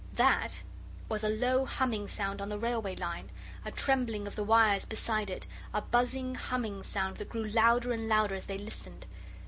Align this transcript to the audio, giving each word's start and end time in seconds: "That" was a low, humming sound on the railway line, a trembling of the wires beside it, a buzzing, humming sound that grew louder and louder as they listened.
"That" 0.15 0.63
was 1.09 1.23
a 1.23 1.29
low, 1.29 1.63
humming 1.65 2.07
sound 2.07 2.41
on 2.41 2.49
the 2.49 2.57
railway 2.57 2.95
line, 2.95 3.29
a 3.63 3.69
trembling 3.69 4.25
of 4.25 4.35
the 4.35 4.43
wires 4.43 4.83
beside 4.83 5.29
it, 5.29 5.45
a 5.75 5.83
buzzing, 5.83 6.33
humming 6.33 6.81
sound 6.81 7.17
that 7.17 7.29
grew 7.29 7.45
louder 7.47 7.91
and 7.93 8.07
louder 8.09 8.33
as 8.33 8.47
they 8.47 8.57
listened. 8.57 9.05